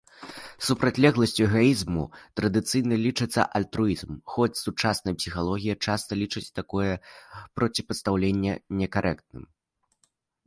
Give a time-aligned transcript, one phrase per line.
[0.67, 2.05] Супрацьлегласцю эгаізму
[2.39, 6.89] традыцыйна лічыцца альтруізм, хоць сучасная псіхалогія часта лічыць такое
[7.59, 9.45] проціпастаўленне некарэктным.